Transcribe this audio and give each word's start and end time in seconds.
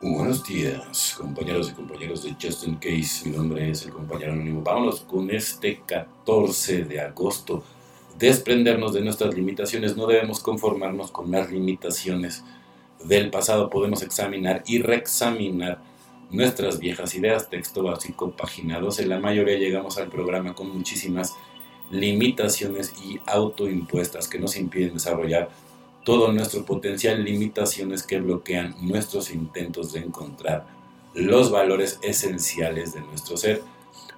Buenos 0.00 0.44
días, 0.44 1.14
compañeros 1.16 1.70
y 1.70 1.72
compañeros 1.72 2.24
de 2.24 2.34
Justin 2.40 2.74
Case. 2.74 3.28
Mi 3.28 3.36
nombre 3.36 3.70
es 3.70 3.86
el 3.86 3.92
compañero 3.92 4.32
anónimo. 4.32 4.60
Vámonos 4.60 5.00
con 5.02 5.30
este 5.30 5.82
14 5.86 6.84
de 6.84 7.00
agosto. 7.00 7.62
Desprendernos 8.18 8.92
de 8.92 9.02
nuestras 9.02 9.34
limitaciones. 9.34 9.96
No 9.96 10.06
debemos 10.06 10.40
conformarnos 10.40 11.12
con 11.12 11.30
las 11.30 11.50
limitaciones 11.50 12.44
del 13.04 13.30
pasado. 13.30 13.70
Podemos 13.70 14.02
examinar 14.02 14.64
y 14.66 14.82
reexaminar 14.82 15.80
nuestras 16.30 16.80
viejas 16.80 17.14
ideas. 17.14 17.48
Texto 17.48 17.84
básico, 17.84 18.32
página 18.32 18.80
12. 18.80 19.06
La 19.06 19.20
mayoría 19.20 19.58
llegamos 19.58 19.96
al 19.96 20.08
programa 20.08 20.54
con 20.54 20.76
muchísimas 20.76 21.34
limitaciones 21.90 22.92
y 23.02 23.20
autoimpuestas 23.26 24.28
que 24.28 24.40
nos 24.40 24.56
impiden 24.56 24.94
desarrollar 24.94 25.50
todo 26.04 26.32
nuestro 26.32 26.64
potencial, 26.64 27.24
limitaciones 27.24 28.02
que 28.02 28.20
bloquean 28.20 28.76
nuestros 28.80 29.30
intentos 29.30 29.92
de 29.92 30.00
encontrar 30.00 30.66
los 31.14 31.50
valores 31.50 31.98
esenciales 32.02 32.92
de 32.92 33.00
nuestro 33.00 33.36
ser. 33.36 33.62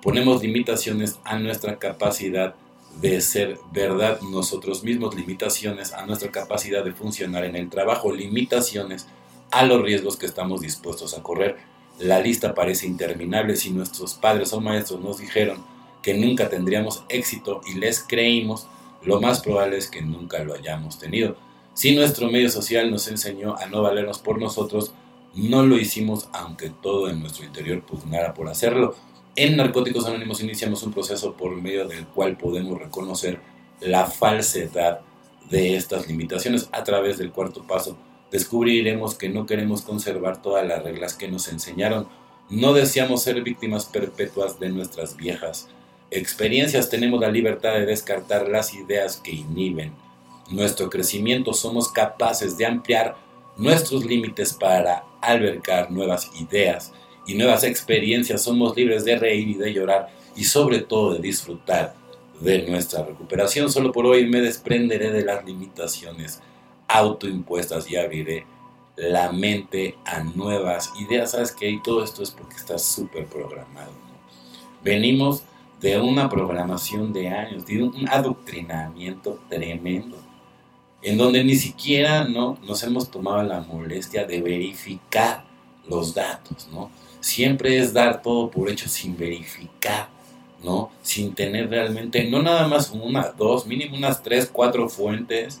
Ponemos 0.00 0.42
limitaciones 0.42 1.18
a 1.24 1.38
nuestra 1.38 1.78
capacidad 1.78 2.54
de 3.00 3.20
ser 3.20 3.58
verdad 3.72 4.20
nosotros 4.20 4.84
mismos, 4.84 5.14
limitaciones 5.14 5.92
a 5.92 6.06
nuestra 6.06 6.30
capacidad 6.30 6.84
de 6.84 6.92
funcionar 6.92 7.44
en 7.44 7.56
el 7.56 7.68
trabajo, 7.68 8.12
limitaciones 8.12 9.06
a 9.50 9.64
los 9.64 9.82
riesgos 9.82 10.16
que 10.16 10.26
estamos 10.26 10.60
dispuestos 10.60 11.16
a 11.16 11.22
correr. 11.22 11.56
La 11.98 12.20
lista 12.20 12.54
parece 12.54 12.86
interminable 12.86 13.56
si 13.56 13.70
nuestros 13.70 14.14
padres 14.14 14.52
o 14.52 14.60
maestros 14.60 15.00
nos 15.00 15.18
dijeron 15.18 15.64
que 16.02 16.14
nunca 16.14 16.48
tendríamos 16.48 17.04
éxito 17.08 17.60
y 17.66 17.74
les 17.74 18.02
creímos, 18.02 18.66
lo 19.02 19.20
más 19.20 19.40
probable 19.40 19.78
es 19.78 19.88
que 19.88 20.02
nunca 20.02 20.42
lo 20.44 20.54
hayamos 20.54 20.98
tenido. 20.98 21.36
Si 21.74 21.94
nuestro 21.94 22.30
medio 22.30 22.50
social 22.50 22.90
nos 22.90 23.08
enseñó 23.08 23.56
a 23.56 23.66
no 23.66 23.82
valernos 23.82 24.18
por 24.18 24.38
nosotros, 24.38 24.92
no 25.34 25.64
lo 25.64 25.76
hicimos 25.76 26.28
aunque 26.32 26.68
todo 26.68 27.08
en 27.08 27.20
nuestro 27.20 27.46
interior 27.46 27.82
pugnara 27.82 28.34
por 28.34 28.48
hacerlo. 28.48 28.94
En 29.36 29.56
Narcóticos 29.56 30.04
Anónimos 30.06 30.42
iniciamos 30.42 30.82
un 30.82 30.92
proceso 30.92 31.32
por 31.34 31.56
medio 31.56 31.88
del 31.88 32.06
cual 32.06 32.36
podemos 32.36 32.78
reconocer 32.78 33.40
la 33.80 34.06
falsedad 34.06 35.00
de 35.48 35.74
estas 35.76 36.06
limitaciones 36.06 36.68
a 36.72 36.84
través 36.84 37.16
del 37.16 37.32
cuarto 37.32 37.66
paso. 37.66 37.96
Descubriremos 38.30 39.14
que 39.14 39.30
no 39.30 39.46
queremos 39.46 39.80
conservar 39.80 40.42
todas 40.42 40.66
las 40.66 40.82
reglas 40.82 41.14
que 41.14 41.28
nos 41.28 41.48
enseñaron. 41.48 42.06
No 42.50 42.74
deseamos 42.74 43.22
ser 43.22 43.42
víctimas 43.42 43.86
perpetuas 43.86 44.60
de 44.60 44.68
nuestras 44.68 45.16
viejas 45.16 45.68
experiencias. 46.10 46.90
Tenemos 46.90 47.18
la 47.18 47.30
libertad 47.30 47.72
de 47.72 47.86
descartar 47.86 48.50
las 48.50 48.74
ideas 48.74 49.16
que 49.16 49.32
inhiben 49.32 49.92
nuestro 50.50 50.90
crecimiento, 50.90 51.52
somos 51.52 51.90
capaces 51.90 52.56
de 52.56 52.66
ampliar 52.66 53.16
nuestros 53.56 54.04
límites 54.04 54.52
para 54.52 55.04
albergar 55.20 55.90
nuevas 55.90 56.30
ideas 56.40 56.92
y 57.26 57.34
nuevas 57.34 57.64
experiencias, 57.64 58.42
somos 58.42 58.76
libres 58.76 59.04
de 59.04 59.16
reír 59.16 59.48
y 59.48 59.54
de 59.54 59.72
llorar 59.72 60.08
y 60.34 60.44
sobre 60.44 60.80
todo 60.80 61.14
de 61.14 61.20
disfrutar 61.20 61.94
de 62.40 62.66
nuestra 62.68 63.04
recuperación. 63.04 63.70
Solo 63.70 63.92
por 63.92 64.06
hoy 64.06 64.28
me 64.28 64.40
desprenderé 64.40 65.10
de 65.10 65.24
las 65.24 65.44
limitaciones 65.44 66.40
autoimpuestas 66.88 67.88
y 67.90 67.96
abriré 67.96 68.44
la 68.96 69.30
mente 69.30 69.96
a 70.04 70.22
nuevas 70.22 70.90
ideas. 71.00 71.30
¿Sabes 71.30 71.52
qué? 71.52 71.70
Y 71.70 71.82
todo 71.82 72.02
esto 72.02 72.22
es 72.22 72.30
porque 72.30 72.56
está 72.56 72.78
súper 72.78 73.26
programado. 73.26 73.92
Venimos 74.82 75.44
de 75.80 76.00
una 76.00 76.28
programación 76.28 77.12
de 77.12 77.28
años, 77.28 77.66
de 77.66 77.82
un 77.82 78.08
adoctrinamiento 78.08 79.38
tremendo 79.48 80.16
en 81.02 81.18
donde 81.18 81.42
ni 81.44 81.56
siquiera 81.56 82.24
¿no? 82.24 82.58
nos 82.66 82.82
hemos 82.84 83.10
tomado 83.10 83.42
la 83.42 83.60
molestia 83.60 84.24
de 84.24 84.40
verificar 84.40 85.44
los 85.88 86.14
datos, 86.14 86.68
¿no? 86.72 86.90
Siempre 87.20 87.78
es 87.78 87.92
dar 87.92 88.22
todo 88.22 88.50
por 88.50 88.70
hecho 88.70 88.88
sin 88.88 89.16
verificar, 89.16 90.08
¿no? 90.62 90.90
Sin 91.02 91.34
tener 91.34 91.68
realmente, 91.68 92.24
no 92.24 92.42
nada 92.42 92.68
más 92.68 92.90
una, 92.90 93.30
dos, 93.30 93.66
mínimo 93.66 93.96
unas 93.96 94.22
tres, 94.22 94.48
cuatro 94.52 94.88
fuentes, 94.88 95.60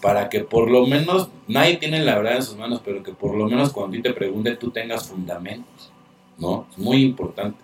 para 0.00 0.28
que 0.28 0.40
por 0.40 0.70
lo 0.70 0.86
menos, 0.86 1.28
nadie 1.46 1.76
tiene 1.76 2.02
la 2.02 2.16
verdad 2.16 2.36
en 2.36 2.42
sus 2.42 2.56
manos, 2.56 2.80
pero 2.84 3.02
que 3.02 3.12
por 3.12 3.34
lo 3.34 3.46
menos 3.46 3.72
cuando 3.72 4.00
te 4.00 4.12
pregunte 4.12 4.56
tú 4.56 4.70
tengas 4.70 5.08
fundamentos, 5.08 5.90
¿no? 6.38 6.66
Es 6.70 6.78
muy 6.78 7.02
importante. 7.02 7.58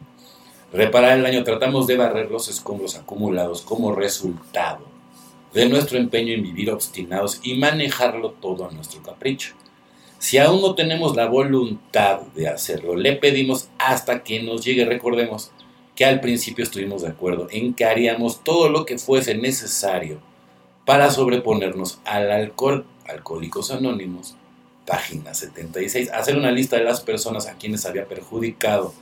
Reparar 0.72 1.16
el 1.16 1.22
daño, 1.22 1.44
tratamos 1.44 1.86
de 1.86 1.96
barrer 1.96 2.30
los 2.30 2.48
escombros 2.48 2.96
acumulados 2.96 3.62
como 3.62 3.94
resultado 3.94 4.94
de 5.54 5.69
nuestro 5.69 5.98
empeño 5.98 6.34
en 6.34 6.42
vivir 6.42 6.70
obstinados 6.70 7.41
y 7.42 7.54
manejarlo 7.54 8.32
todo 8.32 8.69
a 8.69 8.72
nuestro 8.72 9.03
capricho. 9.03 9.54
Si 10.19 10.38
aún 10.38 10.60
no 10.60 10.75
tenemos 10.75 11.15
la 11.16 11.26
voluntad 11.26 12.20
de 12.34 12.48
hacerlo, 12.48 12.97
le 12.97 13.12
pedimos 13.12 13.69
hasta 13.78 14.25
que 14.25 14.43
nos 14.43 14.64
llegue. 14.64 14.84
Recordemos 14.84 15.53
que 15.94 16.04
al 16.04 16.20
principio 16.20 16.64
estuvimos 16.64 17.03
de 17.03 17.09
acuerdo 17.09 17.47
en 17.50 17.72
que 17.72 17.84
haríamos 17.84 18.43
todo 18.43 18.69
lo 18.69 18.84
que 18.84 18.98
fuese 18.98 19.37
necesario 19.37 20.19
para 20.84 21.10
sobreponernos 21.10 22.00
al 22.04 22.31
alcohol. 22.32 22.87
Alcohólicos 23.06 23.70
Anónimos, 23.70 24.34
página 24.87 25.34
76. 25.34 26.10
Hacer 26.10 26.37
una 26.37 26.50
lista 26.50 26.76
de 26.76 26.84
las 26.84 27.03
personas 27.03 27.47
a 27.47 27.59
quienes 27.59 27.84
había 27.84 28.09
perjudicado 28.09 28.94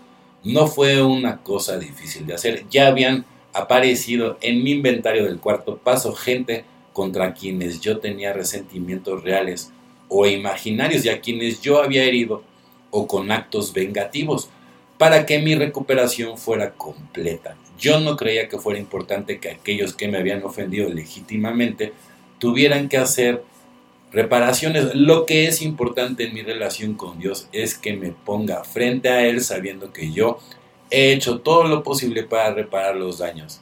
no 0.45 0.67
fue 0.67 1.03
una 1.03 1.39
cosa 1.43 1.79
difícil 1.79 2.27
de 2.27 2.35
hacer. 2.35 2.65
Ya 2.69 2.89
habían 2.89 3.25
aparecido 3.53 4.39
en 4.41 4.63
mi 4.63 4.73
inventario 4.73 5.25
del 5.25 5.39
cuarto 5.39 5.77
paso 5.77 6.13
gente 6.15 6.65
contra 6.93 7.35
quienes 7.35 7.81
yo 7.81 7.99
tenía 7.99 8.33
resentimientos 8.33 9.23
reales 9.23 9.73
o 10.09 10.27
imaginarios 10.27 11.05
y 11.05 11.09
a 11.09 11.21
quienes 11.21 11.61
yo 11.61 11.83
había 11.83 12.05
herido 12.05 12.43
o 12.91 13.07
con 13.07 13.31
actos 13.31 13.73
vengativos 13.73 14.51
para 14.99 15.27
que 15.27 15.39
mi 15.39 15.55
recuperación 15.55 16.39
fuera 16.39 16.73
completa. 16.75 17.57
Yo 17.79 17.99
no 17.99 18.17
creía 18.17 18.49
que 18.49 18.59
fuera 18.59 18.79
importante 18.79 19.41
que 19.41 19.51
aquellos 19.51 19.95
que 19.95 20.07
me 20.07 20.19
habían 20.19 20.45
ofendido 20.45 20.89
legítimamente 20.89 21.93
tuvieran 22.39 22.89
que 22.89 22.99
hacer 22.99 23.43
reparaciones. 24.13 24.95
Lo 24.95 25.27
que 25.27 25.49
es 25.49 25.63
importante 25.63 26.25
en 26.25 26.35
mi 26.35 26.43
relación 26.43 26.95
con 26.95 27.19
Dios 27.19 27.49
es 27.53 27.77
que 27.77 27.95
me 27.95 28.13
ponga 28.13 28.63
frente 28.65 29.09
a 29.09 29.27
Él 29.27 29.41
sabiendo 29.41 29.93
que 29.93 30.13
yo 30.13 30.39
he 30.93 31.13
hecho 31.13 31.41
todo 31.41 31.65
lo 31.65 31.83
posible 31.83 32.23
para 32.23 32.53
reparar 32.53 32.95
los 32.97 33.19
daños 33.19 33.61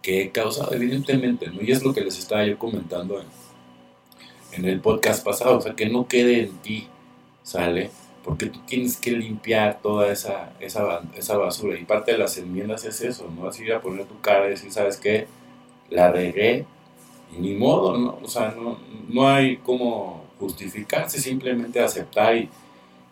que 0.00 0.22
he 0.22 0.30
causado, 0.30 0.72
evidentemente, 0.72 1.48
¿no? 1.48 1.60
Y 1.60 1.72
es 1.72 1.82
lo 1.82 1.92
que 1.92 2.02
les 2.02 2.16
estaba 2.16 2.46
yo 2.46 2.56
comentando 2.56 3.20
en, 4.52 4.64
el 4.64 4.80
podcast 4.80 5.24
pasado, 5.24 5.58
o 5.58 5.60
sea, 5.60 5.74
que 5.74 5.86
no 5.86 6.08
quede 6.08 6.44
en 6.44 6.58
ti, 6.58 6.88
¿sale? 7.42 7.90
Porque 8.24 8.46
tú 8.46 8.60
tienes 8.66 8.96
que 8.96 9.10
limpiar 9.10 9.80
toda 9.80 10.10
esa, 10.10 10.52
esa, 10.58 11.02
esa 11.16 11.36
basura. 11.36 11.78
Y 11.78 11.84
parte 11.84 12.12
de 12.12 12.18
las 12.18 12.38
enmiendas 12.38 12.84
es 12.84 13.00
eso, 13.00 13.30
¿no? 13.36 13.48
Así 13.48 13.70
a 13.70 13.80
poner 13.80 14.06
tu 14.06 14.20
cara 14.20 14.46
y 14.46 14.50
decir, 14.50 14.72
¿sabes 14.72 14.96
qué? 14.96 15.26
La 15.90 16.10
regué 16.10 16.64
y 17.36 17.40
ni 17.40 17.54
modo, 17.54 17.98
¿no? 17.98 18.18
O 18.22 18.28
sea, 18.28 18.54
no, 18.56 18.78
no 19.08 19.28
hay 19.28 19.58
como 19.58 20.24
justificarse, 20.38 21.20
simplemente 21.20 21.80
aceptar 21.80 22.36
y 22.36 22.48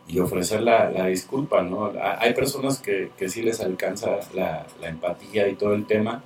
y 0.09 0.21
ofrecer 0.21 0.63
la, 0.63 0.91
la, 0.91 1.07
disculpa, 1.07 1.63
¿no? 1.63 1.93
Hay 2.19 2.33
personas 2.35 2.79
que, 2.81 3.11
que 3.17 3.29
sí 3.29 3.43
les 3.43 3.61
alcanza 3.61 4.21
la, 4.35 4.67
empatía 4.83 5.49
y 5.49 5.55
todo 5.55 5.75
el 5.75 5.87
tema, 5.87 6.23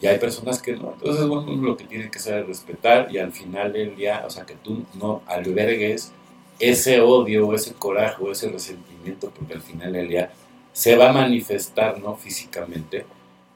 y 0.00 0.06
hay 0.06 0.18
personas 0.18 0.62
que 0.62 0.76
no. 0.76 0.92
Entonces, 0.92 1.26
bueno, 1.26 1.52
lo 1.56 1.76
que 1.76 1.84
tiene 1.84 2.10
que 2.10 2.20
ser 2.20 2.46
respetar 2.46 3.08
y 3.10 3.18
al 3.18 3.32
final 3.32 3.72
del 3.72 3.96
día, 3.96 4.22
o 4.24 4.30
sea, 4.30 4.46
que 4.46 4.54
tú 4.54 4.84
no 4.94 5.22
albergues 5.26 6.12
ese 6.60 7.00
odio, 7.00 7.52
ese 7.52 7.74
coraje, 7.74 8.22
ese 8.30 8.48
resentimiento, 8.50 9.30
porque 9.30 9.54
al 9.54 9.62
final 9.62 9.92
del 9.92 10.08
día 10.08 10.30
se 10.72 10.96
va 10.96 11.10
a 11.10 11.12
manifestar, 11.12 12.00
¿no? 12.00 12.16
Físicamente 12.16 13.04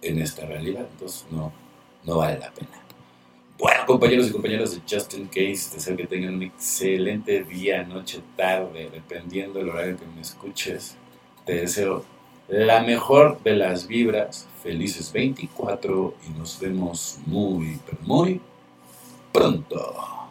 en 0.01 0.21
esta 0.21 0.45
realidad. 0.45 0.87
Entonces, 0.91 1.27
no, 1.31 1.53
no 2.05 2.19
vale 2.19 2.41
la 2.41 2.51
pena. 2.51 2.83
Compañeros 3.87 4.29
y 4.29 4.33
compañeras 4.33 4.75
de 4.75 4.81
Justin 4.89 5.27
Case, 5.27 5.75
deseo 5.75 5.97
que 5.97 6.07
tengan 6.07 6.35
un 6.35 6.43
excelente 6.43 7.43
día, 7.45 7.83
noche, 7.83 8.21
tarde, 8.37 8.89
dependiendo 8.93 9.59
del 9.59 9.71
horario 9.71 9.97
que 9.97 10.07
me 10.15 10.21
escuches. 10.21 10.97
Te 11.45 11.55
deseo 11.55 12.05
la 12.49 12.83
mejor 12.83 13.43
de 13.43 13.57
las 13.57 13.87
vibras, 13.87 14.47
felices 14.63 15.13
24 15.13 16.15
y 16.29 16.39
nos 16.39 16.61
vemos 16.61 17.19
muy, 17.27 17.79
muy 18.03 18.41
pronto. 19.33 20.22